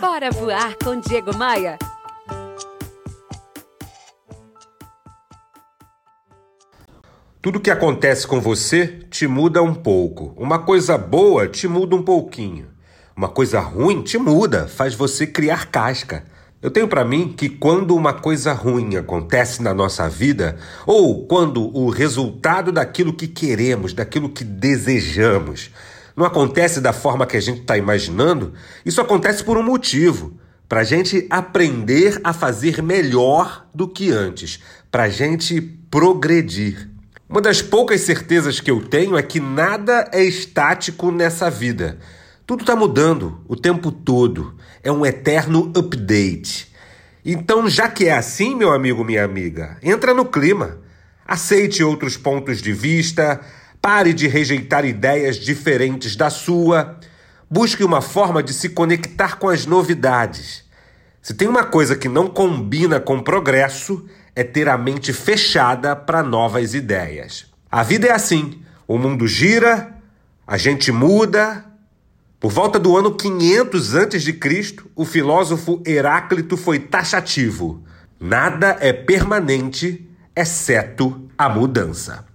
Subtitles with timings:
[0.00, 1.78] Bora voar com Diego Maia.
[7.40, 10.34] Tudo que acontece com você te muda um pouco.
[10.36, 12.68] Uma coisa boa te muda um pouquinho.
[13.16, 16.24] Uma coisa ruim te muda, faz você criar casca.
[16.60, 21.74] Eu tenho para mim que quando uma coisa ruim acontece na nossa vida, ou quando
[21.74, 25.70] o resultado daquilo que queremos, daquilo que desejamos,
[26.16, 30.32] não acontece da forma que a gente está imaginando, isso acontece por um motivo.
[30.68, 34.60] Para a gente aprender a fazer melhor do que antes,
[34.90, 36.90] para a gente progredir.
[37.28, 41.98] Uma das poucas certezas que eu tenho é que nada é estático nessa vida.
[42.46, 44.54] Tudo está mudando o tempo todo.
[44.82, 46.72] É um eterno update.
[47.24, 50.78] Então, já que é assim, meu amigo, minha amiga, entra no clima.
[51.26, 53.40] Aceite outros pontos de vista,
[53.80, 56.98] pare de rejeitar ideias diferentes da sua,
[57.50, 60.64] busque uma forma de se conectar com as novidades.
[61.22, 66.22] Se tem uma coisa que não combina com progresso, é ter a mente fechada para
[66.22, 67.46] novas ideias.
[67.70, 69.96] A vida é assim: o mundo gira,
[70.46, 71.64] a gente muda.
[72.38, 77.82] Por volta do ano 500 a.C., o filósofo Heráclito foi taxativo:
[78.20, 82.26] nada é permanente, exceto a mudança.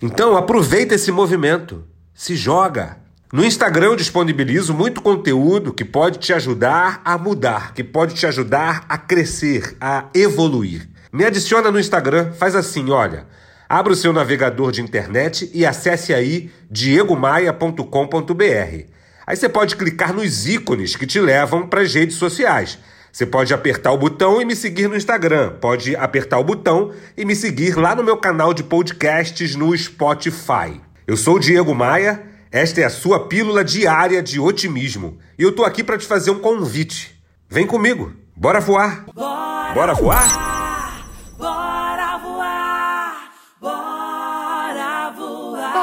[0.00, 2.98] Então aproveita esse movimento, se joga.
[3.32, 8.24] No Instagram eu disponibilizo muito conteúdo que pode te ajudar a mudar, que pode te
[8.24, 10.88] ajudar a crescer, a evoluir.
[11.12, 13.26] Me adiciona no Instagram, faz assim, olha.
[13.68, 18.84] Abra o seu navegador de internet e acesse aí diegomaia.com.br.
[19.26, 22.78] Aí você pode clicar nos ícones que te levam para as redes sociais.
[23.12, 25.54] Você pode apertar o botão e me seguir no Instagram.
[25.60, 30.80] Pode apertar o botão e me seguir lá no meu canal de podcasts no Spotify.
[31.06, 35.18] Eu sou o Diego Maia, esta é a sua pílula diária de otimismo.
[35.38, 37.18] E eu tô aqui para te fazer um convite.
[37.48, 39.04] Vem comigo, bora voar!
[39.14, 40.48] Bora, bora voar?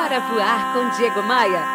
[0.07, 1.74] Bora voar com Diego Maia.